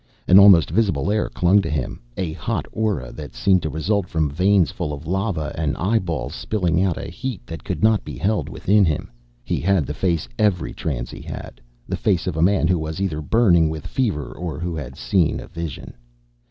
An 0.27 0.39
almost 0.39 0.71
visible 0.71 1.11
air 1.11 1.29
clung 1.29 1.61
to 1.61 1.69
him, 1.69 1.99
a 2.17 2.33
hot 2.33 2.65
aura 2.71 3.11
that 3.11 3.35
seemed 3.35 3.61
to 3.61 3.69
result 3.69 4.07
from 4.09 4.31
veins 4.31 4.71
full 4.71 4.93
of 4.93 5.05
lava 5.05 5.53
and 5.55 5.77
eyeballs 5.77 6.33
spilling 6.33 6.81
out 6.81 6.97
a 6.97 7.05
heat 7.05 7.45
that 7.45 7.63
could 7.63 7.83
not 7.83 8.03
be 8.03 8.17
held 8.17 8.49
within 8.49 8.83
him. 8.83 9.11
He 9.43 9.59
had 9.59 9.85
the 9.85 9.93
face 9.93 10.27
every 10.39 10.73
transie 10.73 11.23
had, 11.23 11.61
the 11.87 11.95
face 11.97 12.25
of 12.25 12.35
a 12.35 12.41
man 12.41 12.67
who 12.67 12.79
was 12.79 12.99
either 12.99 13.21
burning 13.21 13.69
with 13.69 13.85
fever 13.85 14.31
or 14.31 14.57
who 14.59 14.75
had 14.75 14.97
seen 14.97 15.39
a 15.39 15.47
vision. 15.47 15.93